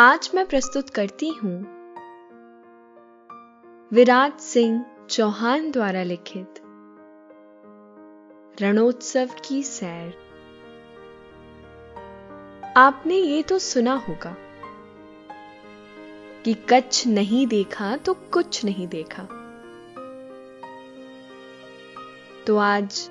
[0.00, 1.52] आज मैं प्रस्तुत करती हूँ
[3.92, 6.60] विराट सिंह चौहान द्वारा लिखित
[8.60, 10.12] रणोत्सव की सैर।
[12.76, 14.34] आपने ये तो सुना होगा
[16.44, 19.22] कि कच्छ नहीं देखा तो कुछ नहीं देखा।
[22.46, 23.10] तो आज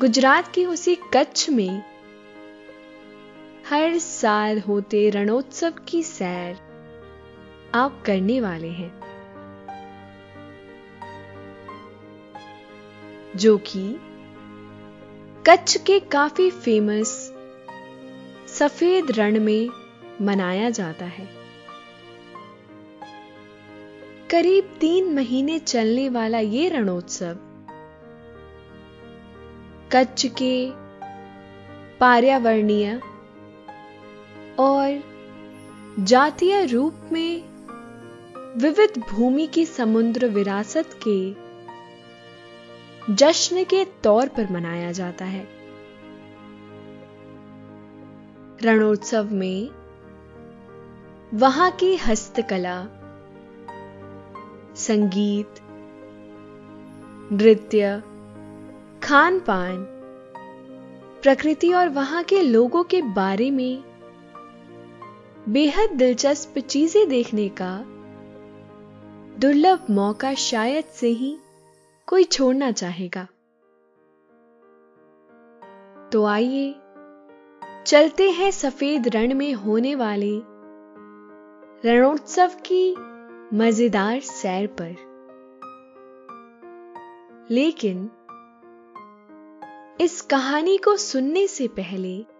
[0.00, 1.82] गुजरात की उसी कच्छ में
[3.70, 6.56] हर साल होते रणोत्सव की सैर
[7.74, 9.00] आप करने वाले हैं।
[13.36, 13.96] जो कि
[15.46, 17.32] कच्छ के काफ़ी फ़ेमस
[18.48, 19.70] सफ़ेद रण में
[20.22, 21.28] मनाया जाता है।
[24.30, 27.36] करीब तीन महीने चलने वाला ये रणोत्सव
[29.92, 30.70] कच्छ के
[31.98, 33.00] पर्यावरणीय
[34.60, 35.02] और
[35.98, 37.42] जातीय रूप में
[38.56, 41.50] विविध भूमि की समुद्र विरासत के
[43.14, 45.48] जश्न के तौर पर मनाया जाता है।
[48.62, 49.70] रणोत्सव में
[51.34, 52.84] वहाँ की हस्तकला,
[54.76, 55.60] संगीत,
[57.32, 58.02] नृत्य,
[59.02, 59.76] खान पान,
[61.22, 63.89] प्रकृति और वहाँ के लोगों के बारे में
[65.48, 67.82] बेहद दिलचस्प चीज़ें देखने का
[69.38, 71.38] दुर्लभ मौका शायद से ही
[72.06, 73.26] कोई छोड़ना चाहेगा।
[76.12, 76.74] तो आइए,
[77.86, 80.40] चलते हैं सफ़ेद रण में होने वाले
[81.84, 82.96] रणोत्सव की
[83.56, 84.96] मज़ेदार सैर पर।
[87.50, 88.10] लेकिन
[90.00, 92.39] इस कहानी को सुनने से पहले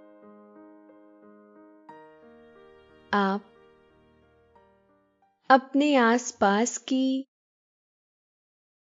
[3.15, 3.41] आप
[5.51, 7.27] अपने आसपास की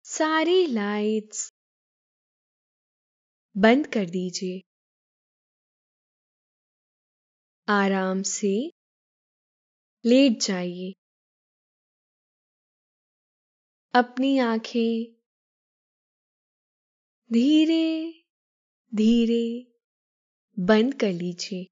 [0.04, 1.52] सारी लाइट्स
[3.56, 4.60] बंद कर दीजिए।
[7.68, 8.72] आराम से
[10.04, 10.92] लेट जाइए।
[13.94, 15.12] अपनी आँखें
[17.32, 18.12] धीरे
[18.94, 19.72] धीरे
[20.58, 21.71] बंद कर लीजिए।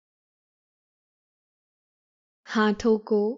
[2.55, 3.37] हाथों को।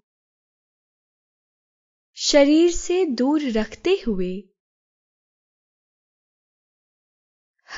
[2.14, 4.48] शरीर से दूर रखते हुए।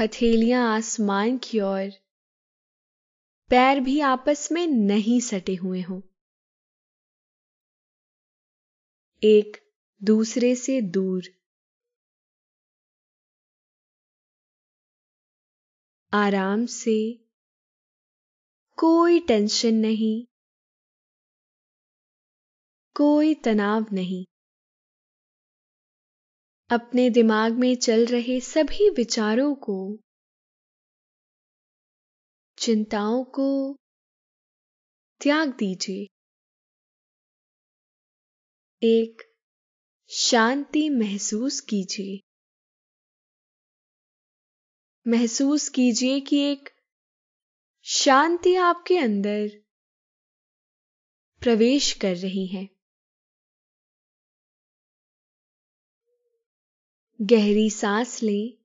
[0.01, 1.91] हथेलियाँ आसमान की ओर।
[3.51, 6.01] पैर भी आपस में नहीं सटे हुए हों।
[9.23, 9.73] एक
[10.05, 11.23] दूसरे से दूर।
[16.13, 17.25] आराम से।
[18.77, 20.36] कोई टेंशन नहीं।
[22.97, 24.25] कोई तनाव नहीं।
[26.71, 29.99] अपने दिमाग में चल रहे सभी विचारों को,
[32.59, 33.75] चिंताओं को
[35.21, 36.07] त्याग दीजिए।
[38.83, 39.23] एक,
[40.09, 42.21] शांति महसूस कीजिए।
[45.11, 46.69] महसूस कीजिए कि एक
[47.83, 49.49] शांति आपके अंदर
[51.41, 52.76] प्रवेश कर रही है।
[57.21, 58.59] गहरी सांस लें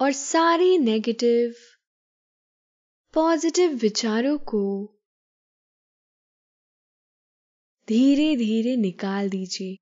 [0.00, 1.54] और सारे नेगेटिव
[3.14, 4.62] पॉजिटिव विचारों को
[7.88, 9.76] धीरे धीरे निकाल दीजिए।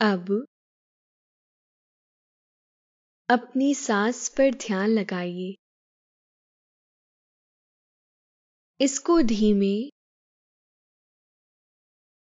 [0.00, 0.46] अब
[3.28, 5.54] अपनी सांस पर ध्यान लगाइए।
[8.80, 10.01] इसको धीमे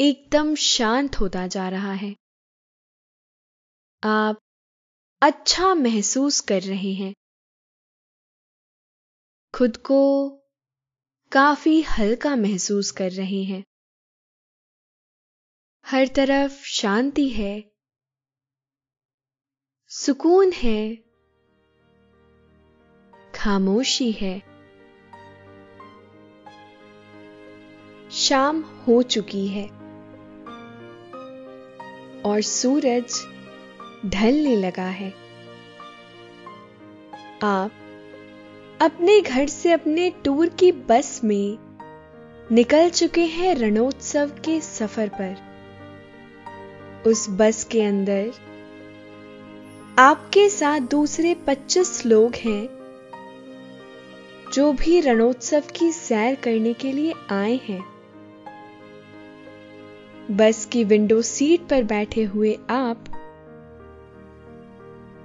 [0.00, 2.16] एकदम शांत होता जा रहा है।
[4.04, 4.38] आप
[5.22, 7.14] अच्छा महसूस कर रहे हैं।
[9.54, 10.30] खुद को
[11.32, 13.64] काफ़ी हल्का महसूस कर रहे हैं।
[15.86, 17.72] हर तरफ़ शांति है।
[19.88, 20.96] सुकून है।
[23.34, 24.38] खामोशी है।
[28.10, 29.79] शाम हो चुकी है।
[32.24, 33.26] और सूरज
[34.06, 35.14] ढलने लगा है।
[37.42, 37.72] आप
[38.82, 41.58] अपने घर से अपने टूर की बस में
[42.52, 45.36] निकल चुके हैं रणोत्सव के सफ़र पर।
[47.06, 48.30] उस बस के अंदर
[49.98, 52.68] आपके साथ दूसरे 25 लोग हैं
[54.52, 57.89] जो भी रणोत्सव की सैर करने के लिए आए हैं।
[60.30, 63.04] बस की विंडो सीट पर बैठे हुए आप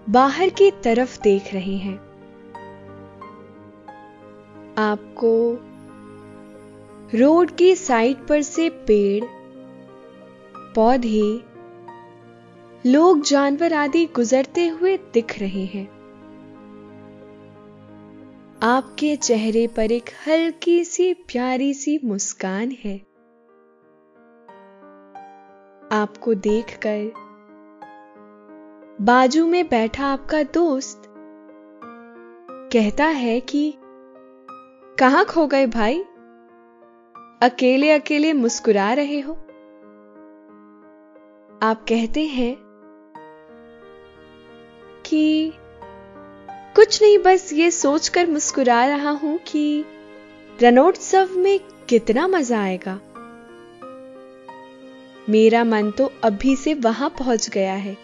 [0.10, 1.98] बाहर की तरफ़ देख रहे हैं।
[4.78, 5.58] आपको
[7.18, 9.26] रोड की साइड पर से पेड़,
[10.76, 11.42] पौधे,
[12.90, 15.96] लोग, जानवर आदि गुजरते हुए दिख रहे हैं।
[18.64, 23.15] आपके चेहरे पर एक हल्की सी, प्यारी सी मुस्कान है।
[25.96, 27.12] आपको देखकर।
[29.02, 31.04] बाजू में बैठा आपका दोस्त
[32.74, 33.74] कहता है कि,
[35.00, 36.00] कहाँ खो गए भाई?
[37.42, 39.34] अकेले अकेले मुस्कुरा रहे हो।
[41.64, 42.58] आप कहते हैं
[45.06, 45.54] कि,
[46.76, 49.86] कुछ नहीं, बस ये सोचकर मुस्कुरा रहा हूँ कि
[50.62, 51.60] रणोत्सव में
[51.90, 53.00] कितना मज़ा आएगा।
[55.30, 57.98] मेरा मन तो अभी से वहाँ पहुँच गया है।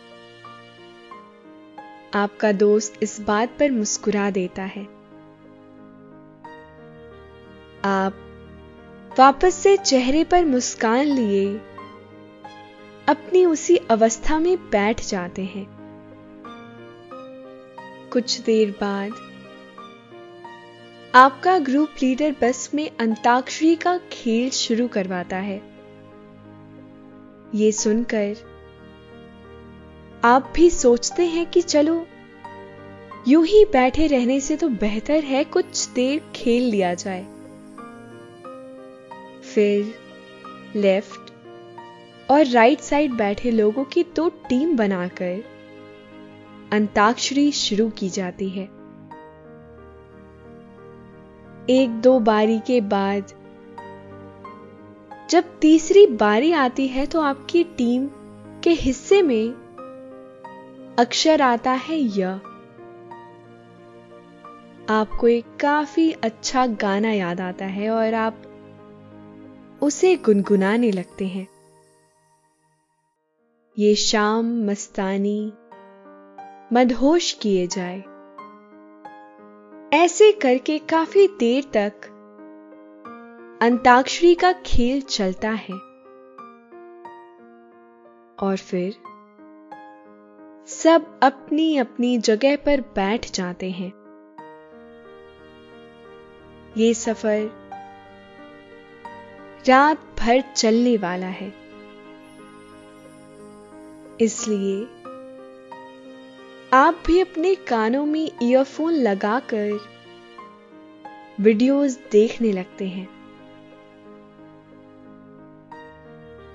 [2.13, 4.83] आपका दोस्त इस बात पर मुस्कुरा देता है।
[7.85, 8.13] आप
[9.19, 11.45] वापस से चेहरे पर मुस्कान लिए
[13.07, 15.65] अपनी उसी अवस्था में बैठ जाते हैं।
[18.13, 19.11] कुछ देर बाद
[21.15, 25.70] आपका ग्रुप लीडर बस में अंताक्षरी का खेल शुरू करवाता है।
[27.55, 28.35] ये सुनकर
[30.23, 32.05] आप भी सोचते हैं कि चलो,
[33.27, 37.23] यूँ ही बैठे रहने से तो बेहतर है कुछ देर खेल लिया जाए।
[39.43, 39.93] फिर
[40.75, 41.31] लेफ़्ट
[42.31, 45.43] और राइट साइड बैठे लोगों की दो टीम बनाकर
[46.71, 48.63] अंताक्षरी शुरू की जाती है।
[51.69, 53.33] एक दो बारी के बाद
[55.31, 58.07] जब तीसरी बारी आती है तो आपकी टीम
[58.63, 59.53] के हिस्से में
[60.99, 62.23] अक्षर आता है य।
[64.89, 68.41] आपको एक काफ़ी अच्छा गाना याद आता है और आप
[69.81, 71.47] उसे गुनगुनाने लगते हैं।
[73.79, 75.53] ये शाम मस्तानी
[76.73, 78.03] मदहोश किए जाए।
[79.93, 82.10] ऐसे करके काफ़ी देर तक
[83.61, 85.73] अंताक्षरी का खेल चलता है।
[88.39, 88.93] और फिर
[90.67, 93.93] सब अपनी अपनी जगह पर बैठ जाते हैं।
[96.77, 97.69] ये सफ़र
[99.67, 101.53] रात भर चलने वाला है।
[104.21, 104.83] इसलिए
[106.73, 109.79] आप भी अपने कानों में ईयरफोन लगाकर
[111.39, 113.20] वीडियोस देखने लगते हैं।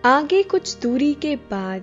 [0.06, 1.82] आगे कुछ दूरी के बाद,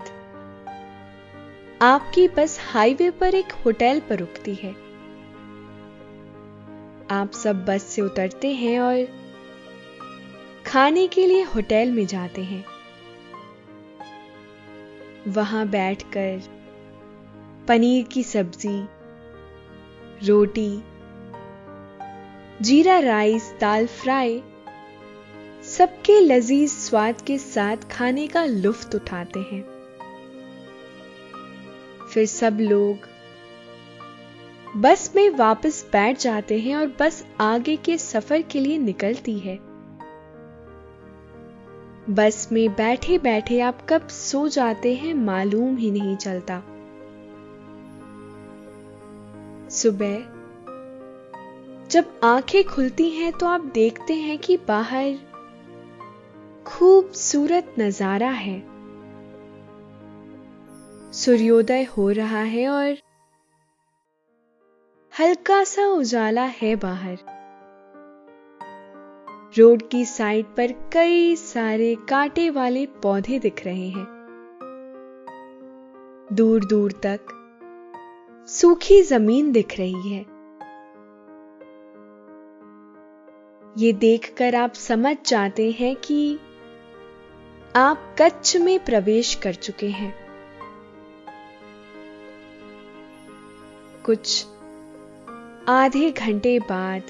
[1.82, 4.72] आपकी बस हाईवे पर एक होटल पर रुकती है।
[7.12, 9.08] आप सब बस से उतरते हैं और
[10.66, 12.66] खाने के लिए होटल में जाते हैं।
[15.28, 16.42] वहाँ बैठकर
[17.68, 18.88] पनीर की सब्ज़ी,
[20.28, 20.84] रोटी,
[22.62, 24.44] जीरा राइस, दाल फ्राई
[25.78, 29.62] सबके लजीज स्वाद के साथ खाने का लुफ्त उठाते हैं।
[32.14, 33.08] फिर सब लोग
[34.78, 39.58] बस में वापस बैठ जाते हैं और बस आगे के सफ़र के लिए निकलती है।
[42.10, 46.62] बस में बैठे बैठे आप कब सो जाते हैं मालूम ही नहीं चलता।
[49.72, 50.18] सुबह
[51.90, 55.33] जब आँखें खुलती हैं तो आप देखते हैं कि बाहर
[56.66, 58.60] खूबसूरत नज़ारा है।
[61.12, 62.98] सूर्योदय हो रहा है और
[65.20, 67.18] हल्का सा उजाला है बाहर।
[69.58, 74.08] रोड की साइड पर कई सारे कांटे वाले पौधे दिख रहे हैं।
[76.34, 77.20] दूर दूर तक
[78.48, 80.26] सूखी ज़मीन दिख रही है।
[83.78, 86.40] ये देखकर आप समझ जाते हैं कि
[87.76, 90.16] आप कच्छ में प्रवेश कर चुके हैं।
[94.06, 94.46] कुछ
[95.68, 97.04] आधे घंटे बाद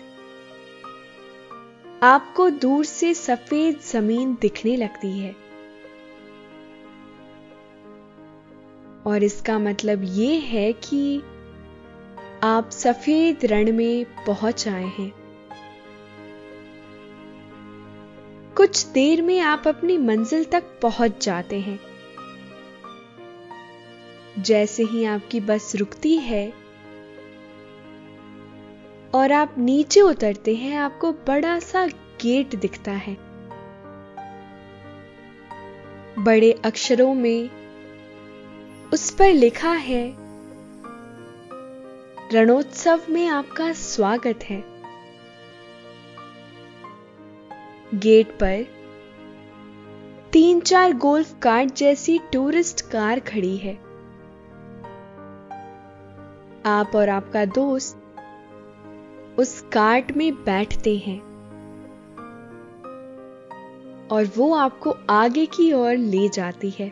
[2.03, 5.35] आपको दूर से सफ़ेद ज़मीन दिखने लगती है।
[9.07, 11.23] और इसका मतलब यह है कि
[12.43, 15.22] आप सफ़ेद रण में पहुँच आए हैं।
[18.73, 21.79] कुछ देर में आप अपनी मंजिल तक पहुँच जाते हैं।
[24.39, 26.53] जैसे ही आपकी बस रुकती है
[29.13, 31.85] और आप नीचे उतरते हैं, आपको बड़ा सा
[32.21, 33.17] गेट दिखता है।
[36.19, 37.49] बड़े अक्षरों में
[38.93, 40.13] उस पर लिखा है,
[42.33, 44.72] रणोत्सव में आपका स्वागत है।
[47.93, 48.65] गेट पर
[50.31, 53.73] तीन चार गोल्फ कार्ट जैसी टूरिस्ट कार खड़ी है।
[56.65, 57.99] आप और आपका दोस्त
[59.39, 61.19] उस कार्ट में बैठते हैं
[64.07, 66.91] और वो आपको आगे की ओर ले जाती है।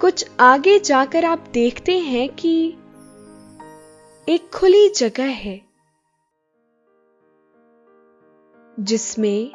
[0.00, 2.68] कुछ आगे जाकर आप देखते हैं कि
[4.28, 5.71] एक खुली जगह है।
[8.80, 9.52] जिसमें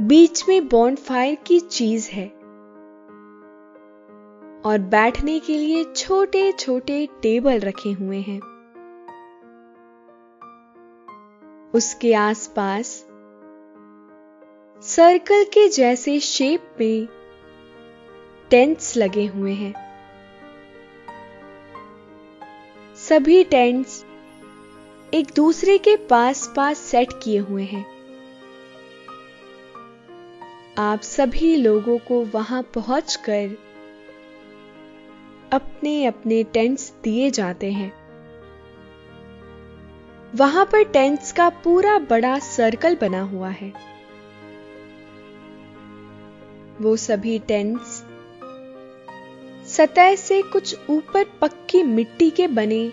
[0.00, 2.26] बीच में बॉन्डफायर की चीज़ है।
[4.64, 8.40] और बैठने के लिए छोटे छोटे टेबल रखे हुए हैं।
[11.74, 13.06] उसके आसपास
[14.82, 17.08] सर्कल के जैसे शेप में
[18.50, 19.90] टेंट्स लगे हुए हैं।
[22.96, 23.99] सभी टेंट्स
[25.14, 27.86] एक दूसरे के पास पास सेट किए हुए हैं।
[30.78, 33.56] आप सभी लोगों को वहाँ पहुंचकर
[35.52, 37.92] अपने अपने टेंट्स दिए जाते हैं।
[40.34, 43.72] वहाँ पर टेंट्स का पूरा बड़ा सर्कल बना हुआ है।
[46.80, 48.04] वो सभी टेंट्स
[49.66, 52.92] सतह से कुछ ऊपर पक्की मिट्टी के बने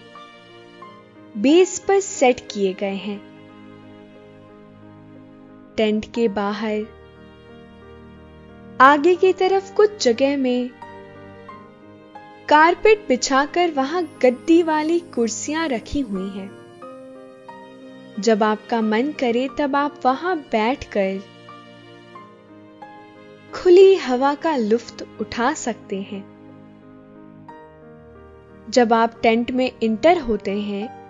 [1.37, 3.19] बेस पर सेट किए गए हैं।
[5.77, 6.85] टेंट के बाहर,
[8.81, 10.69] आगे की तरफ़ कुछ जगह में,
[12.49, 16.49] कारपेट बिछाकर वहाँ गद्दी वाली कुर्सियाँ रखी हुई हैं।
[18.19, 21.23] जब आपका मन करे तब आप वहाँ बैठकर
[23.53, 26.23] खुली हवा का लुफ्त उठा सकते हैं।
[28.69, 31.06] जब आप टेंट में इंटर होते हैं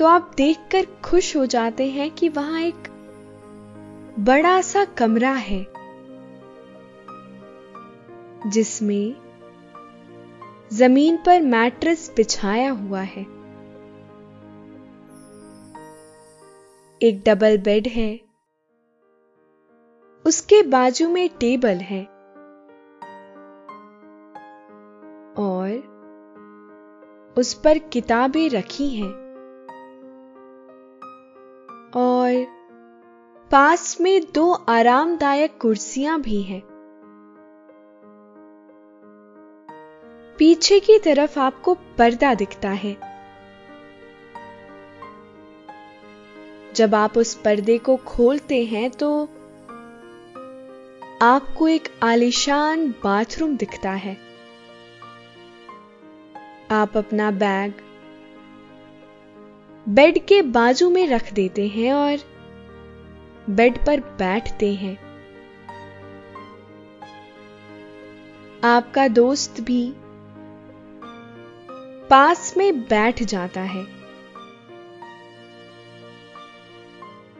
[0.00, 2.88] तो आप देखकर खुश हो जाते हैं कि वहाँ एक
[4.18, 5.66] बड़ा सा कमरा है,
[8.46, 9.14] जिसमें
[10.72, 13.22] ज़मीन पर मैट्रेस बिछाया हुआ है।
[17.00, 18.20] एक डबल बेड है,
[20.24, 22.04] उसके बाजू में टेबल है
[25.38, 29.29] और उस पर किताबें रखी हैं।
[32.30, 32.60] और
[33.50, 36.62] पास में दो आरामदायक कुर्सियाँ भी हैं।
[40.38, 42.96] पीछे की तरफ़ आपको पर्दा दिखता है।
[46.74, 49.24] जब आप उस पर्दे को खोलते हैं तो
[51.22, 54.16] आपको एक आलिशान बाथरूम दिखता है।
[56.70, 57.72] आप अपना बैग
[59.90, 62.18] बेड के बाजू में रख देते हैं और
[63.50, 64.98] बेड पर बैठते हैं।
[68.64, 69.92] आपका दोस्त भी
[72.10, 73.82] पास में बैठ जाता है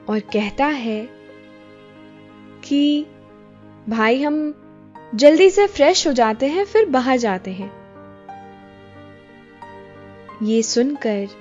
[0.09, 1.09] और कहता है
[2.65, 3.07] कि,
[3.89, 4.55] भाई, हम
[5.15, 7.73] जल्दी से फ्रेश हो जाते हैं, फिर बाहर जाते हैं।
[10.43, 11.40] ये सुनकर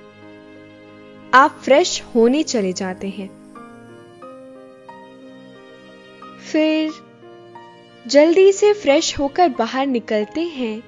[1.34, 3.28] आप फ्रेश होने चले जाते हैं।
[6.52, 6.90] फिर
[8.06, 10.82] जल्दी से फ्रेश होकर बाहर निकलते हैं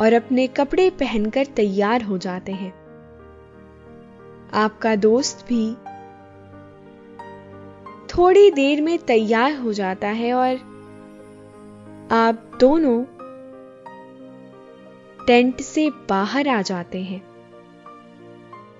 [0.00, 2.72] और अपने कपड़े पहनकर तैयार हो जाते हैं।
[4.54, 5.74] आपका दोस्त भी
[8.06, 10.56] थोड़ी देर में तैयार हो जाता है और
[12.12, 13.04] आप दोनों
[15.26, 17.33] टेंट से बाहर आ जाते हैं।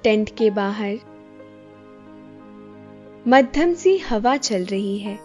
[0.04, 0.94] टेंट के बाहर।
[3.28, 5.18] मध्यम सी हवा चल रही है।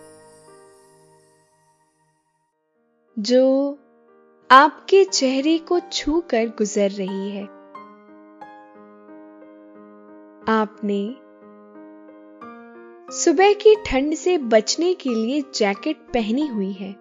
[3.19, 3.79] जो
[4.51, 7.43] आपके चेहरे को छूकर गुजर रही है।
[10.49, 11.15] आपने
[13.15, 16.91] सुबह की ठंड से बचने के लिए जैकेट पहनी हुई है।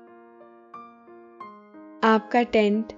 [2.04, 2.92] आपका टेंट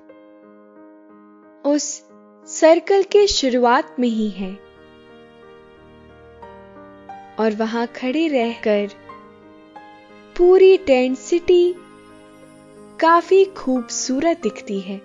[1.67, 2.07] उस
[2.47, 4.70] सर्कल के शुरुआत में ही है।
[7.41, 8.89] और वहाँ खड़े रहकर
[10.37, 11.75] पूरी टेंट सिटी
[13.00, 14.97] काफ़ी खूबसूरत दिखती है।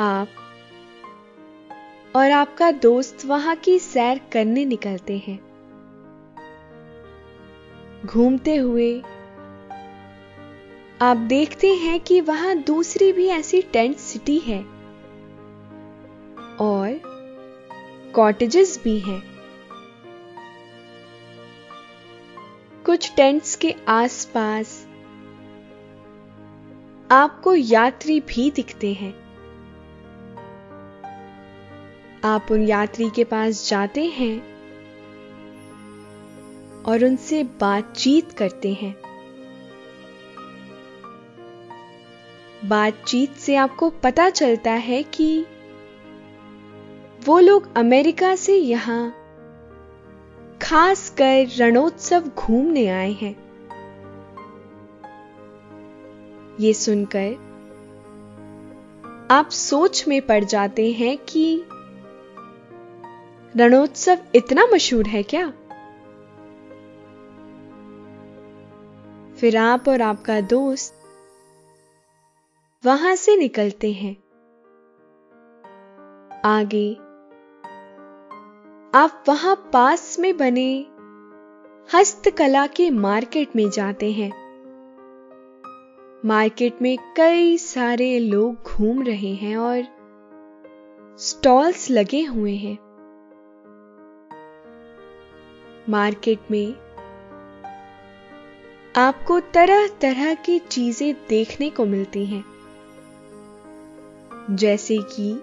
[0.00, 0.28] आप
[2.16, 5.38] और आपका दोस्त वहाँ की सैर करने निकलते हैं।
[8.06, 9.00] घूमते हुए
[11.02, 14.62] आप देखते हैं कि वहाँ दूसरी भी ऐसी टेंट सिटी है।
[16.60, 17.07] और
[18.18, 19.22] कॉटेजेस भी हैं।
[22.86, 24.88] कुछ टेंट्स के आसपास
[27.10, 29.14] आपको यात्री भी दिखते हैं।
[32.24, 34.40] आप उन यात्री के पास जाते हैं
[36.82, 38.94] और उनसे बातचीत करते हैं।
[42.64, 45.46] बातचीत से आपको पता चलता है कि
[47.24, 49.14] वो लोग अमेरिका से यहाँ
[50.62, 53.48] खासकर रणोत्सव घूमने आए हैं।
[56.60, 57.48] ये सुनकर
[59.30, 61.64] आप सोच में पड़ जाते हैं कि
[63.56, 65.52] रणोत्सव इतना मशहूर है क्या?
[69.40, 70.94] फिर आप और आपका दोस्त
[72.86, 74.16] वहाँ से निकलते हैं।
[76.44, 77.07] आगे
[78.94, 80.86] आप वहाँ पास में बने
[81.94, 84.30] हस्तकला के मार्केट में जाते हैं।
[86.24, 89.82] मार्केट में कई सारे लोग घूम रहे हैं और
[91.18, 92.78] स्टॉल्स लगे हुए हैं।
[95.88, 96.74] मार्केट में
[98.96, 102.44] आपको तरह तरह की चीज़ें देखने को मिलती हैं।
[104.50, 105.42] जैसे कि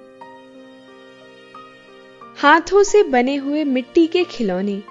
[2.45, 4.83] हाथों से बने हुए मिट्टी के खिलौने।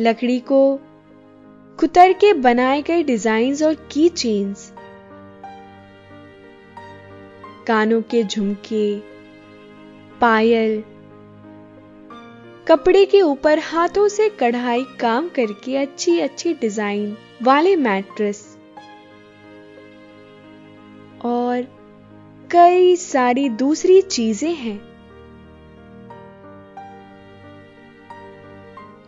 [0.00, 0.80] लकड़ी को
[1.80, 4.72] कुतर के बनाए गए डिजाइन्स और की चेन्स।
[7.66, 9.00] कानों के झुमके,
[10.20, 10.82] पायल,
[12.68, 18.58] कपड़े के ऊपर हाथों से कढ़ाई काम करके अच्छी अच्छी डिज़ाइन वाले मैट्रेस।
[21.24, 21.73] और
[22.50, 24.78] कई सारी दूसरी चीज़ें हैं।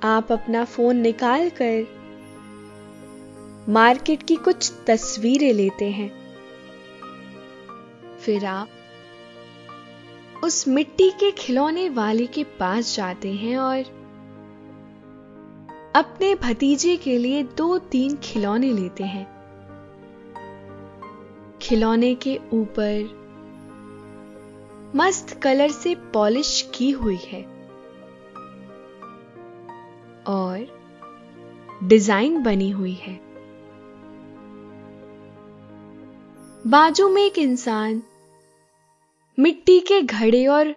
[0.02, 1.86] आप अपना फ़ोन निकाल कर
[3.68, 6.10] मार्केट की कुछ तस्वीरें लेते हैं।
[8.20, 8.68] फिर आप
[10.44, 13.78] उस मिट्टी के खिलौने वाले के पास जाते हैं और
[15.96, 19.26] अपने भतीजे के लिए दो तीन खिलौने लेते हैं।
[21.62, 23.25] खिलौने के ऊपर
[24.96, 27.42] मस्त कलर से पॉलिश की हुई है।
[30.26, 30.76] और
[31.84, 33.20] डिज़ाइन बनी हुई है।
[36.66, 38.02] बाजू में एक इंसान
[39.38, 40.74] मिट्टी के घड़े और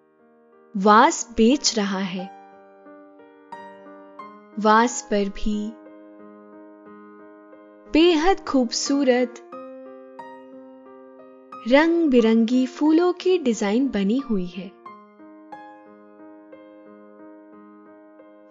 [0.77, 2.39] वास बेच रहा है।
[4.59, 5.71] वास पर भी
[7.93, 9.48] बेहद खूबसूरत
[11.67, 14.65] रंग बिरंगी फूलों की डिज़ाइन बनी हुई है।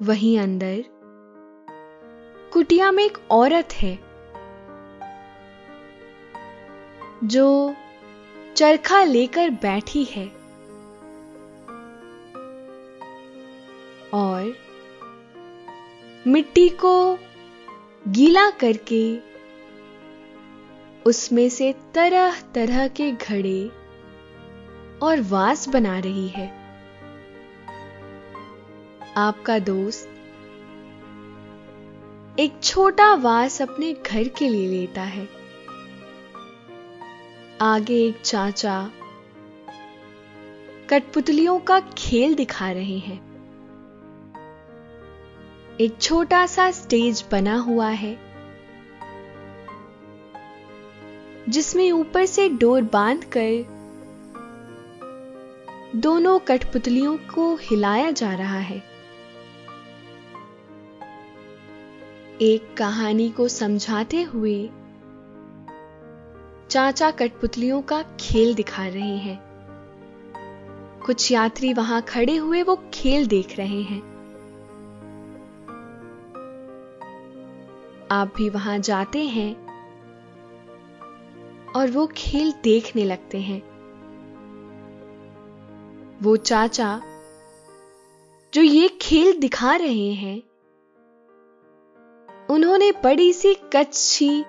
[0.02, 0.84] वहीं अंदर
[2.52, 3.98] कुटिया में एक औरत है,
[7.24, 7.74] जो
[8.56, 10.26] चरखा लेकर बैठी है
[14.14, 14.54] और
[16.26, 17.18] मिट्टी को
[18.08, 19.02] गीला करके
[21.08, 23.70] उसमें से तरह तरह के घड़े
[25.02, 26.46] और वास बना रही है।
[29.16, 30.08] आपका दोस्त
[32.38, 35.28] एक छोटा वास अपने घर के लिए लेता है।
[37.60, 38.90] आगे एक चाचा
[40.90, 43.20] कठपुतलियों का खेल दिखा रहे हैं।
[45.80, 48.27] एक छोटा सा स्टेज बना हुआ है।
[51.48, 53.78] जिसमें ऊपर से डोर बाँध कर
[55.96, 58.82] दोनों कठपुतलियों को हिलाया जा रहा है।
[62.40, 64.70] एक कहानी को समझाते हुए
[66.70, 69.40] चाचा कठपुतलियों का खेल दिखा रहे हैं।
[71.06, 74.18] कुछ यात्री वहाँ खड़े हुए वो खेल देख रहे हैं।
[78.10, 79.67] आप भी वहाँ जाते हैं।
[81.76, 83.60] और वो खेल देखने लगते हैं।
[86.22, 87.02] वो चाचा,
[88.54, 90.42] जो ये खेल दिखा रहे हैं,
[92.50, 94.44] उन्होंने बड़ी सी कच्ची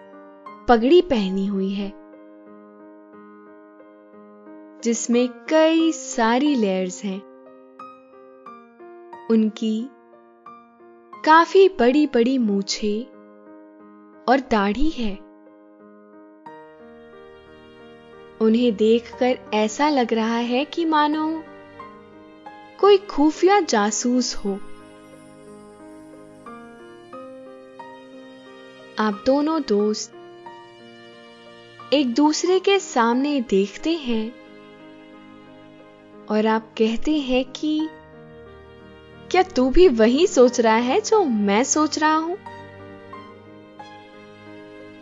[0.69, 1.91] पगड़ी पहनी हुई है,
[4.83, 7.19] जिसमें कई सारी लेयर्स हैं।
[9.31, 9.89] उनकी
[11.25, 13.03] काफ़ी बड़ी बड़ी मूछे
[14.29, 15.28] और दाढ़ी है।
[18.41, 21.43] उन्हें देखकर ऐसा लग रहा है कि मानो
[22.79, 24.59] कोई खुफिया जासूस हो।
[28.99, 30.13] आप दोनों दोस्त
[31.93, 34.35] एक दूसरे के सामने देखते हैं
[36.29, 37.89] और आप कहते हैं कि
[39.31, 42.37] क्या तू भी वही सोच रहा है जो मैं सोच रहा हूँ?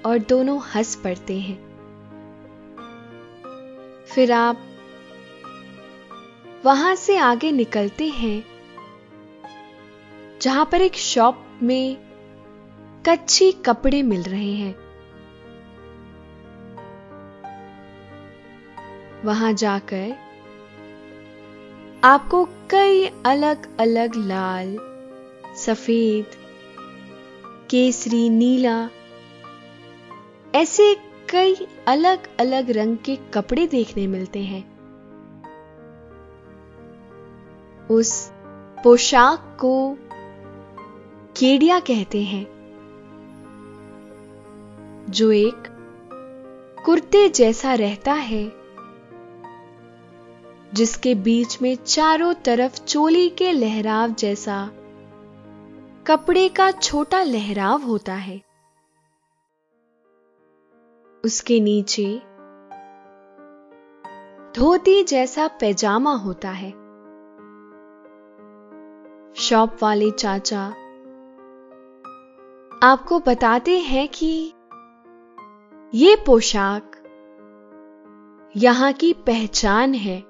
[0.05, 1.66] और दोनों हंस पड़ते हैं।
[4.17, 4.61] फिर आप
[6.65, 8.43] वहाँ से आगे निकलते हैं,
[10.41, 11.97] जहाँ पर एक शॉप में
[13.05, 14.75] कच्ची कपड़े मिल रहे हैं।
[19.25, 20.15] वहाँ जाकर
[22.03, 24.77] आपको कई अलग अलग लाल,
[25.57, 26.25] सफ़ेद,
[27.69, 28.89] केसरी, नीला,
[30.55, 30.95] ऐसे
[31.29, 31.55] कई
[31.87, 34.63] अलग अलग रंग के कपड़े देखने मिलते हैं।
[37.87, 38.31] उस
[38.83, 39.97] पोशाक को
[41.39, 42.45] केडिया कहते हैं,
[45.09, 45.67] जो एक
[46.85, 48.51] कुर्ते जैसा रहता है,
[50.73, 54.69] जिसके बीच में चारों तरफ़ चोली के लहराव जैसा
[56.07, 58.46] कपड़े का छोटा लहराव होता है।
[61.25, 62.21] उसके नीचे
[64.55, 66.69] धोती जैसा पैजामा होता है।
[69.35, 70.65] शॉप वाले चाचा
[72.83, 74.53] आपको बताते हैं कि
[75.93, 76.91] ये पोशाक
[78.55, 80.23] यहाँ की पहचान है।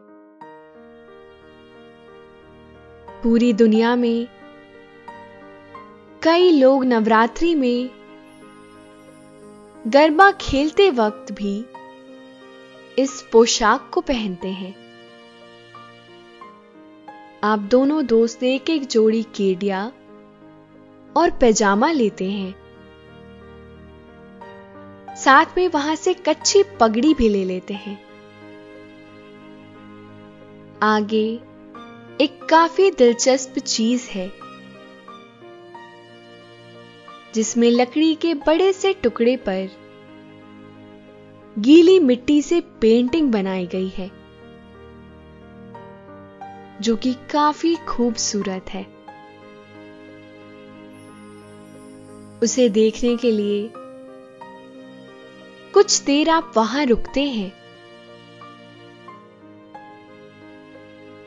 [3.23, 4.28] पूरी दुनिया में
[6.23, 7.97] कई लोग नवरात्रि में
[9.88, 11.65] गरबा खेलते वक्त भी
[13.00, 14.76] इस पोशाक को पहनते हैं।
[17.43, 19.91] आप दोनों दोस्त एक एक जोड़ी केडिया
[21.17, 22.56] और पैजामा लेते हैं।
[25.15, 28.00] साथ में वहाँ से कच्ची पगड़ी भी ले लेते हैं।
[30.84, 31.39] आगे
[32.21, 34.47] एक काफ़ी दिलचस्प चीज़ है।
[37.38, 39.69] जिसमें लकड़ी के बड़े से टुकड़े पर
[41.60, 44.12] गीली मिट्टी से पेंटिंग बनाई गई है,
[46.82, 48.86] जो कि काफ़ी खूबसूरत है।
[52.43, 53.69] उसे देखने के लिए
[55.73, 57.52] कुछ देर आप वहाँ रुकते हैं।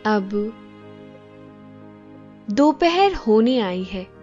[0.06, 0.30] अब
[2.50, 4.19] दोपहर होने आई है।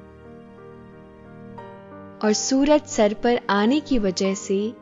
[2.27, 4.73] और सूरज सर पर आने की वजह से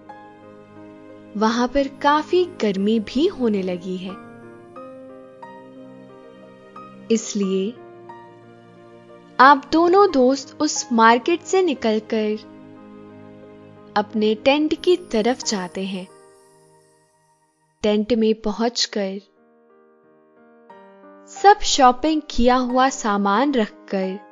[1.37, 4.13] वहाँ पर काफ़ी गर्मी भी होने लगी है।
[7.11, 7.69] इसलिए
[9.39, 12.37] आप दोनों दोस्त उस मार्केट से निकलकर
[13.97, 16.07] अपने टेंट की तरफ़ जाते हैं।
[17.83, 19.19] टेंट में पहुंचकर
[21.27, 24.24] सब शॉपिंग किया हुआ सामान रखकर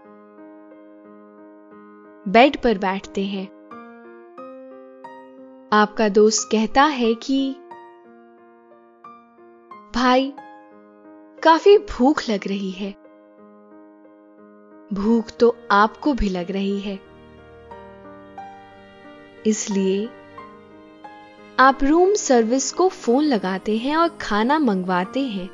[2.28, 3.46] बेड पर बैठते हैं।
[5.74, 7.56] आपका दोस्त कहता है कि,
[9.96, 10.34] भाई,
[11.44, 12.92] काफ़ी भूख लग रही है।
[14.94, 17.00] भूख तो आपको भी लग रही है।
[19.46, 20.10] इसलिए
[21.60, 25.50] आप रूम सर्विस को फ़ोन लगाते हैं और खाना मंगवाते हैं।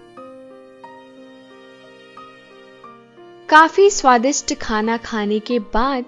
[3.50, 6.06] काफ़ी स्वादिष्ट खाना खाने के बाद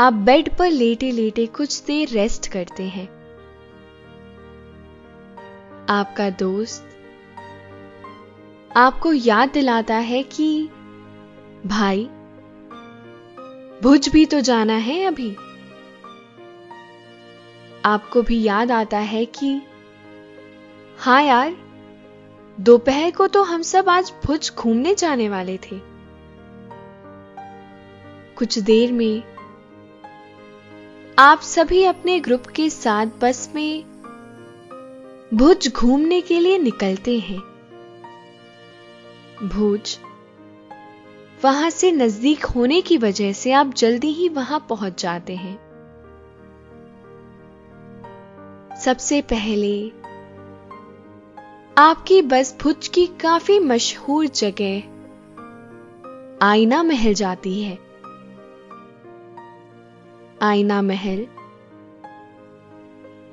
[0.00, 3.08] आप बेड पर लेटे लेटे कुछ देर रेस्ट करते हैं।
[5.90, 6.88] आपका दोस्त
[8.76, 10.68] आपको याद दिलाता है कि,
[11.66, 12.04] भाई,
[13.82, 15.36] भुज भी तो जाना है अभी।
[17.84, 19.62] आपको भी याद आता है कि,
[20.98, 21.56] हाँ यार,
[22.60, 25.80] दोपहर को तो हम सब आज भुज घूमने जाने वाले थे।
[28.36, 29.35] कुछ देर में
[31.18, 33.84] आप सभी अपने ग्रुप के साथ बस में
[35.34, 37.38] भुज घूमने के लिए निकलते हैं।
[39.42, 39.98] भुज,
[41.44, 45.56] वहाँ से नज़दीक होने की वजह से आप जल्दी ही वहाँ पहुँच जाते हैं।
[48.84, 49.88] सबसे पहले,
[51.78, 54.78] आपकी बस भुज की काफ़ी मशहूर जगह,
[56.46, 57.85] आईना महल जाती है।
[60.46, 61.26] आईना महल।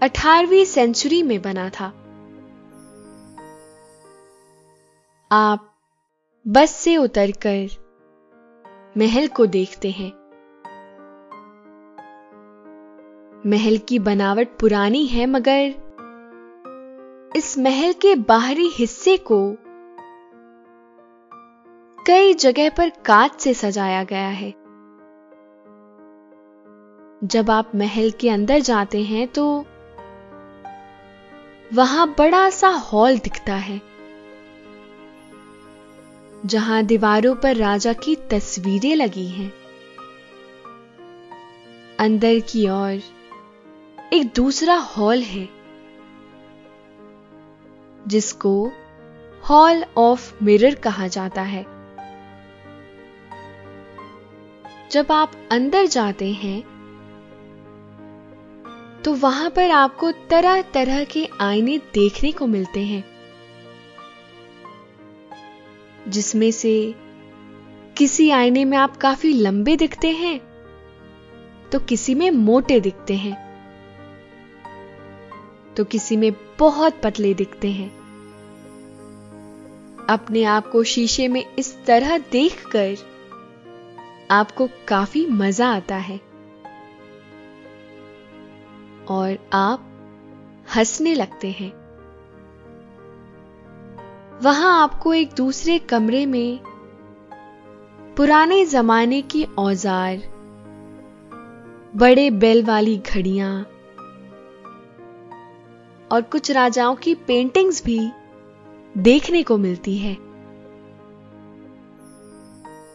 [0.03, 1.85] 18वीं सेंचुरी में बना था।
[5.31, 5.69] आप
[6.47, 7.67] बस से उतरकर
[8.97, 10.11] महल को देखते हैं।
[13.45, 15.83] महल की बनावट पुरानी है, मगर
[17.35, 19.55] इस महल के बाहरी हिस्से को
[22.07, 24.62] कई जगह पर कांच से सजाया गया है।
[27.23, 29.43] जब आप महल के अंदर जाते हैं तो
[31.73, 33.81] वहाँ बड़ा सा हॉल दिखता है,
[36.45, 39.51] जहाँ दीवारों पर राजा की तस्वीरें लगी हैं।
[41.99, 43.01] अंदर की ओर
[44.13, 45.47] एक दूसरा हॉल है,
[48.07, 48.71] जिसको
[49.43, 51.65] हॉल ऑफ़ मिरर कहा जाता है।
[54.91, 56.72] जब आप अंदर जाते हैं
[59.05, 63.03] तो वहाँ पर आपको तरह तरह के आईने देखने को मिलते हैं।
[66.07, 66.73] जिसमें से
[67.97, 70.39] किसी आईने में आप काफ़ी लंबे दिखते हैं
[71.71, 73.35] तो किसी में मोटे दिखते हैं
[75.77, 77.89] तो किसी में बहुत पतले दिखते हैं।
[80.09, 82.95] अपने आप को शीशे में इस तरह देखकर
[84.31, 86.19] आपको काफ़ी मज़ा आता है।
[89.09, 89.89] और आप
[90.75, 91.71] हंसने लगते हैं।
[94.43, 96.59] वहाँ आपको एक दूसरे कमरे में
[98.17, 100.21] पुराने जमाने की औज़ार,
[101.95, 103.53] बड़े बेल वाली घड़ियाँ
[106.11, 107.99] और कुछ राजाओं की पेंटिंग्स भी
[108.95, 110.13] देखने को मिलती है।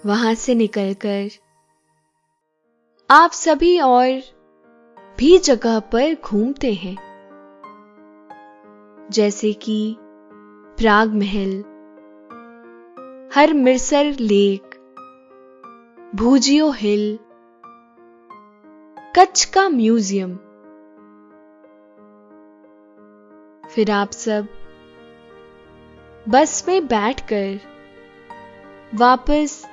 [0.07, 1.29] वहाँ से निकलकर
[3.11, 4.21] आप सभी और
[5.19, 6.97] भी जगह पर घूमते हैं।
[9.11, 9.97] जैसे कि
[10.79, 11.59] प्राग महल,
[13.35, 14.77] हर मिर्सर लेक,
[16.15, 17.19] भूजियो हिल,
[19.19, 20.37] कच्छ का म्यूज़ियम।
[23.69, 24.49] फिर आप सब
[26.29, 27.61] बस में बैठकर
[28.95, 29.65] वापस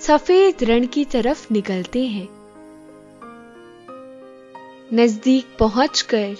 [0.00, 2.35] सफ़ेद रण की तरफ़ निकलते हैं।
[4.94, 6.36] नज़दीक पहुंचकर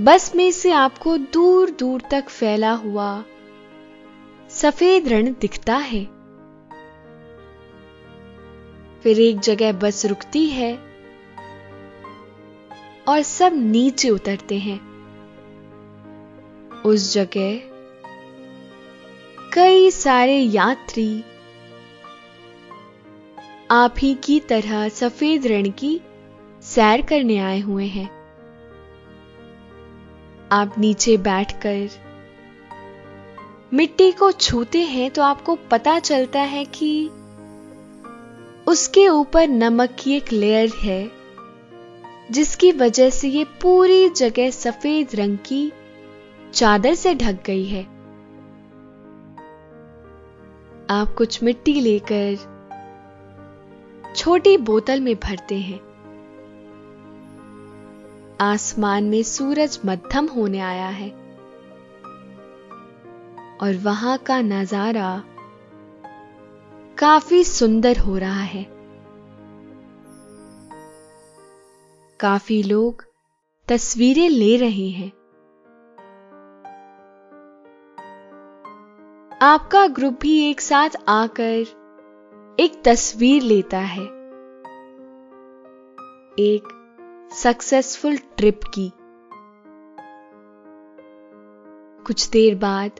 [0.00, 3.24] बस में से आपको दूर दूर तक फैला हुआ
[4.50, 6.04] सफ़ेद रण दिखता है।
[9.02, 10.72] फिर एक जगह बस रुकती है
[13.08, 14.78] और सब नीचे उतरते हैं।
[16.82, 17.60] उस जगह
[19.52, 21.24] कई सारे यात्री
[23.70, 26.00] आप ही की तरह सफ़ेद रण की
[26.74, 28.08] सैर करने आए हुए हैं।
[30.52, 31.88] आप नीचे बैठकर
[33.72, 37.08] मिट्टी को छूते हैं तो आपको पता चलता है कि
[38.66, 41.10] उसके ऊपर नमक की एक लेयर है,
[42.30, 45.72] जिसकी वजह से ये पूरी जगह सफ़ेद रंग की
[46.54, 47.82] चादर से ढक गई है।
[50.90, 52.36] आप कुछ मिट्टी लेकर
[54.16, 55.91] छोटी बोतल में भरते हैं।
[58.42, 61.10] आसमान में सूरज मध्यम होने आया है।
[63.62, 65.22] और वहाँ का नज़ारा
[66.98, 68.66] काफ़ी सुंदर हो रहा है।
[72.20, 73.04] काफ़ी लोग
[73.68, 75.08] तस्वीरें ले रहे हैं।
[79.42, 84.04] आपका ग्रुप भी एक साथ आकर एक तस्वीर लेता है।
[86.38, 86.81] एक
[87.32, 88.90] सक्सेसफुल ट्रिप की।
[92.06, 92.90] कुछ देर बाद,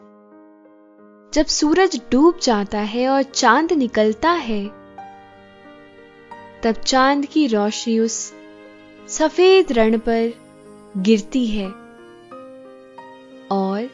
[1.33, 4.65] जब सूरज डूब जाता है और चाँद निकलता है,
[6.63, 8.33] तब चाँद की रोशनी उस
[9.09, 10.33] सफ़ेद रण पर
[10.97, 11.69] गिरती है
[13.51, 13.91] और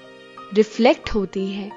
[0.55, 1.71] रिफ्लेक्ट होती है,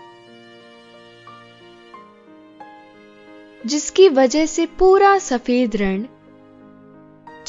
[3.65, 6.05] जिसकी वजह से पूरा सफ़ेद रण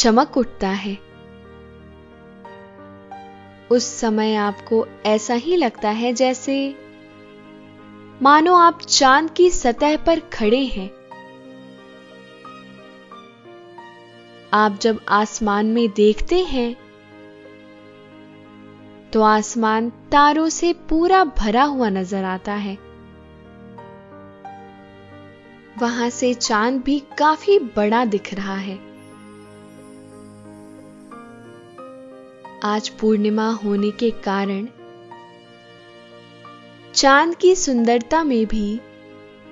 [0.03, 0.99] चमक उठता है।
[3.71, 6.75] उस समय आपको ऐसा ही लगता है जैसे,
[8.23, 10.91] मानो आप चाँद की सतह पर खड़े हैं।
[14.53, 16.77] आप जब आसमान में देखते हैं
[19.13, 22.79] तो आसमान तारों से पूरा भरा हुआ नज़र आता है।
[25.83, 28.92] वहाँ से चाँद भी काफ़ी बड़ा दिख रहा है।
[32.65, 34.67] आज पूर्णिमा होने के कारण
[36.95, 38.81] चाँद की सुंदरता में भी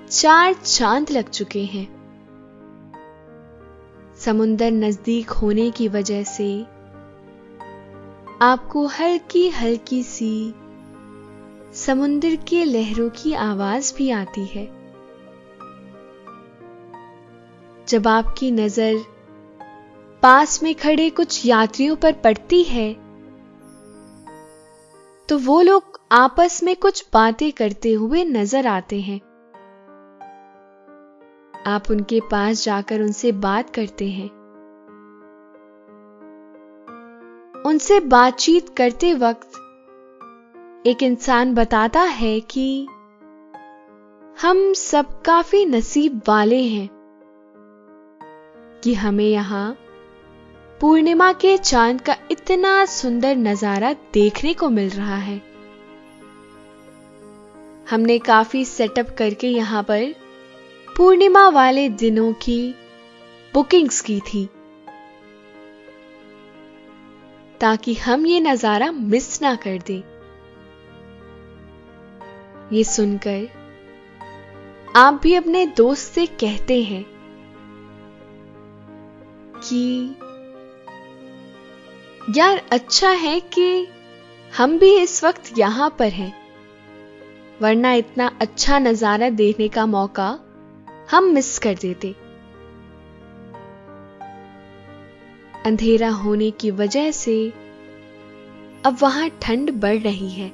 [0.09, 1.87] चार चाँद लग चुके हैं।
[4.17, 6.61] समुंदर नज़दीक होने की वजह से
[8.41, 10.53] आपको हल्की हल्की सी
[11.73, 14.65] समुंदर के लहरों की आवाज़ भी आती है।
[17.87, 19.03] जब आपकी नज़र
[20.23, 23.00] पास में खड़े कुछ यात्रियों पर पड़ती है
[25.31, 29.17] तो वो लोग आपस में कुछ बातें करते हुए नज़र आते हैं।
[31.67, 34.29] आप उनके पास जाकर उनसे बात करते हैं।
[37.65, 39.51] उनसे बातचीत करते वक्त
[40.87, 42.87] एक इंसान बताता है कि
[44.41, 46.89] हम सब काफ़ी नसीब वाले हैं
[48.83, 49.77] कि हमें यहाँ
[50.81, 55.35] पूर्णिमा के चाँद का इतना सुंदर नज़ारा देखने को मिल रहा है।
[57.87, 60.05] हमने काफ़ी सेटअप करके यहाँ पर
[60.87, 62.73] पूर्णिमा वाले दिनों की
[63.53, 64.45] बुकिंग्स की थी,
[67.61, 70.01] ताकि हम ये नज़ारा मिस ना कर दें।
[72.73, 73.47] ये सुनकर
[74.95, 77.05] आप भी अपने दोस्त से कहते हैं
[79.59, 80.15] कि
[82.29, 83.87] यार अच्छा है कि
[84.57, 86.33] हम भी इस वक्त यहाँ पर हैं।
[87.61, 90.27] वरना इतना अच्छा नज़ारा देखने का मौका
[91.11, 92.15] हम मिस कर देते।
[95.65, 97.35] अंधेरा होने की वजह से
[98.85, 100.49] अब वहाँ ठंड बढ़ रही है।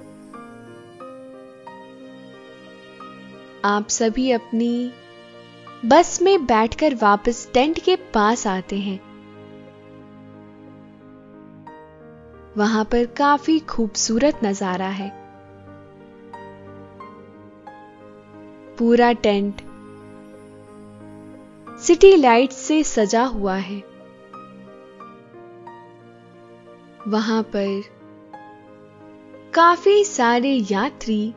[3.66, 4.92] आप सभी अपनी
[5.86, 9.07] बस में बैठकर वापस टेंट के पास आते हैं।
[12.58, 15.10] वहाँ पर काफ़ी खूबसूरत नज़ारा है।
[18.78, 19.62] पूरा टेंट
[21.80, 23.78] सिटी लाइट से सजा हुआ है।
[27.08, 27.82] वहाँ पर
[29.54, 31.34] काफ़ी सारे यात्री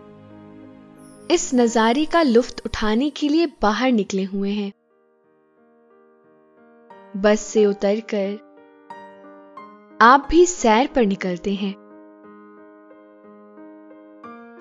[1.30, 4.72] इस नजारे का लुफ्त उठाने के लिए बाहर निकले हुए हैं।
[7.16, 8.49] बस से उतरकर
[10.00, 11.72] आप भी सैर पर निकलते हैं।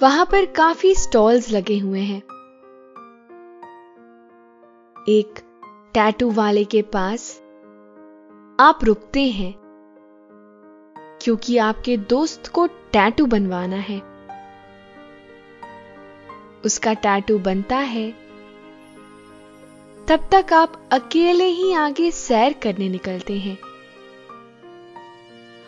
[0.01, 2.21] वहाँ पर काफ़ी स्टॉल्स लगे हुए हैं।
[5.09, 5.39] एक
[5.93, 7.29] टैटू वाले के पास
[8.59, 9.53] आप रुकते हैं,
[11.21, 13.99] क्योंकि आपके दोस्त को टैटू बनवाना है।
[16.65, 18.11] उसका टैटू बनता है,
[20.07, 23.57] तब तक आप अकेले ही आगे सैर करने निकलते हैं।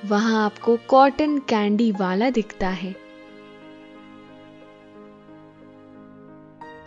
[0.06, 2.96] वहाँ आपको कॉटन कैंडी वाला दिखता है।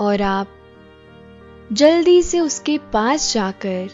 [0.01, 0.49] और आप
[1.73, 3.89] जल्दी से उसके पास जाकर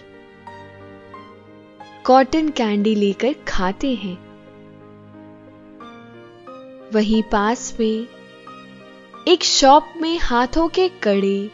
[2.04, 4.16] कॉटन कैंडी लेकर खाते हैं।
[6.94, 8.06] वहीं पास में
[9.28, 11.50] एक शॉप में हाथों के कड़े,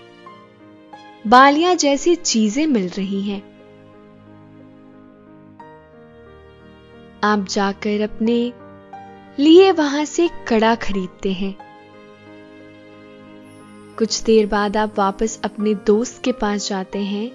[1.27, 3.56] बालियाँ जैसी चीज़ें मिल रही हैं।
[7.27, 8.53] आप जाकर अपने
[9.39, 11.55] लिए वहाँ से कड़ा खरीदते हैं।
[13.99, 17.29] कुछ देर बाद आप वापस अपने दोस्त के पास जाते हैं।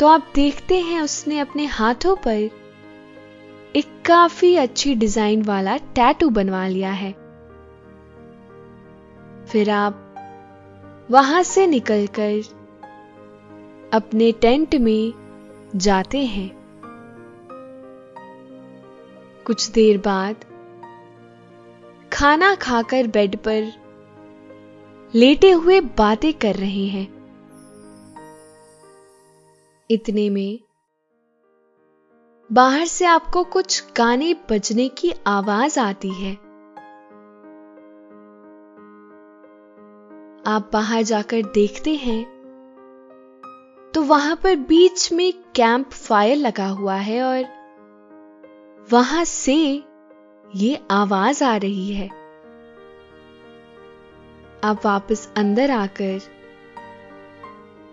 [0.00, 2.50] तो आप देखते हैं उसने अपने हाथों पर
[3.76, 7.12] एक काफ़ी अच्छी डिज़ाइन वाला टैटू बनवा लिया है।
[9.46, 10.02] फिर आप
[11.10, 12.42] वहाँ से निकलकर
[13.92, 15.12] अपने टेंट में
[15.76, 16.55] जाते हैं।
[19.46, 20.44] कुछ देर बाद
[22.12, 23.72] खाना खाकर बेड पर
[25.14, 27.06] लेटे हुए बातें कर रहे हैं।
[29.90, 30.58] इतने में
[32.50, 36.32] बाहर से आपको कुछ गाने बजने की आवाज़ आती है।
[40.46, 42.22] आप बाहर जाकर देखते हैं
[43.94, 47.55] तो वहाँ पर बीच में कैंप फायर लगा हुआ है और
[48.92, 49.84] वहाँ से
[50.54, 52.06] ये आवाज़ आ रही है।
[54.64, 56.20] आप वापस अंदर आकर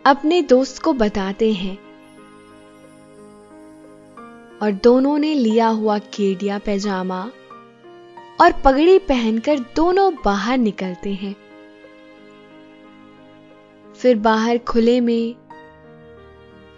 [0.06, 1.78] अपने दोस्त को बताते हैं।
[4.62, 7.32] और दोनों ने लिया हुआ केडिया पैजामा
[8.42, 11.36] और पगड़ी पहनकर दोनों बाहर निकलते हैं।
[13.94, 15.36] फिर बाहर खुले में,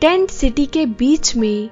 [0.02, 1.70] टेंट सिटी के बीच में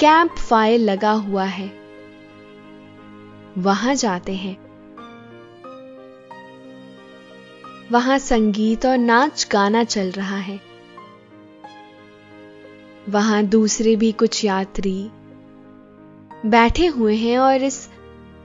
[0.00, 1.72] कैंप फायर लगा हुआ है।
[3.58, 4.56] वहाँ जाते हैं।
[7.92, 10.60] वहाँ संगीत और नाच गाना चल रहा है।
[13.08, 15.10] वहाँ दूसरे भी कुछ यात्री
[16.46, 17.90] बैठे हुए हैं और इस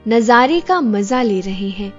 [0.07, 1.93] नजारे का मज़ा ले रहे हैं।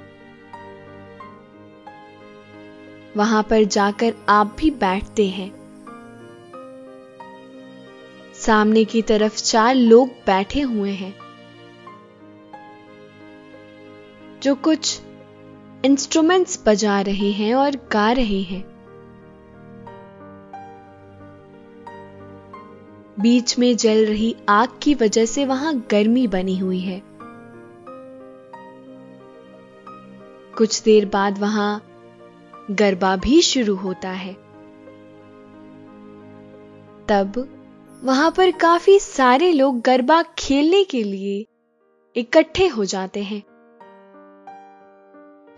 [3.17, 5.56] वहाँ पर जाकर आप भी बैठते हैं।
[8.47, 11.15] सामने की तरफ़ चार लोग बैठे हुए हैं,
[14.43, 15.01] जो कुछ
[15.85, 18.63] इंस्ट्रूमेंट्स बजा रहे हैं और गा रहे हैं।
[23.21, 27.03] बीच में जल रही आग की वजह से वहाँ गर्मी बनी हुई है।
[30.57, 31.83] कुछ देर बाद वहाँ
[32.71, 34.33] गरबा भी शुरू होता है।
[37.09, 37.56] तब
[38.07, 41.47] वहाँ पर काफ़ी सारे लोग गरबा खेलने के लिए
[42.17, 43.41] इकट्ठे हो जाते हैं।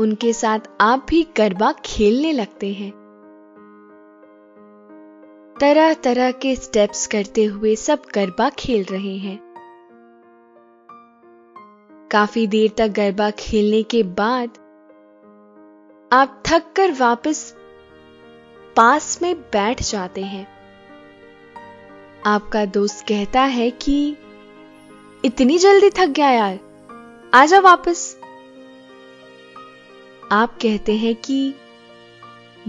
[0.00, 2.90] उनके साथ आप भी गरबा खेलने लगते हैं।
[5.60, 9.38] तरह तरह के स्टेप्स करते हुए सब गरबा खेल रहे हैं।
[12.12, 14.48] काफ़ी देर तक गरबा खेलने के बाद
[16.12, 17.56] आप थक कर वापस
[18.76, 20.57] पास में बैठ जाते हैं।
[22.28, 24.16] आपका दोस्त कहता है कि
[25.24, 26.58] इतनी जल्दी थक गया यार
[27.34, 28.16] आजा वापस।
[30.32, 31.54] आप कहते हैं कि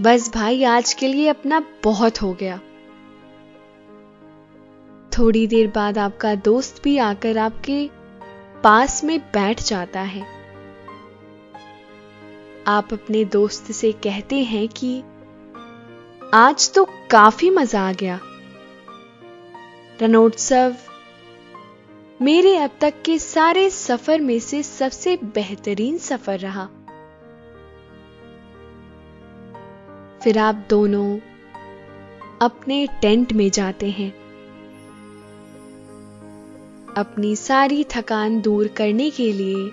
[0.00, 2.58] बस भाई, आज के लिए अपना बहुत हो गया।
[5.18, 7.90] थोड़ी देर बाद आपका दोस्त भी आकर आपके
[8.62, 10.22] पास में बैठ जाता है।
[12.66, 15.02] आप अपने दोस्त से कहते हैं कि
[16.34, 18.20] आज तो काफ़ी मज़ा आ गया।
[20.02, 20.76] रणोत्सव
[22.22, 26.66] मेरे अब तक के सारे सफ़र में से सबसे बेहतरीन सफ़र रहा।
[30.22, 31.18] फिर आप दोनों
[32.42, 34.10] अपने टेंट में जाते हैं।
[36.94, 39.72] अपनी सारी थकान दूर करने के लिए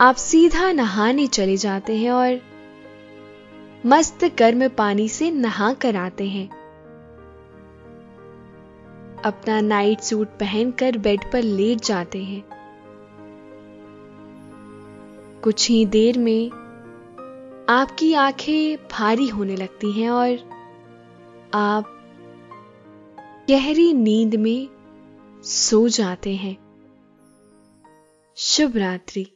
[0.00, 2.40] आप सीधा नहाने चले जाते हैं और
[3.86, 6.59] मस्त गर्म पानी से नहा कर आते हैं।
[9.24, 12.44] अपना नाइट सूट पहनकर बेड पर लेट जाते हैं।
[15.44, 16.50] कुछ ही देर में
[17.68, 20.38] आपकी आँखें भारी होने लगती हैं और
[21.54, 21.96] आप
[23.50, 24.68] गहरी नींद में
[25.44, 26.56] सो जाते हैं।
[28.36, 29.26] शुभ रात्रि।